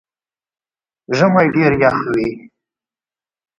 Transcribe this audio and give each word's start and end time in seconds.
ژمئ 1.17 1.47
ډېر 1.55 1.71
يخ 1.83 1.97
وي 2.13 2.29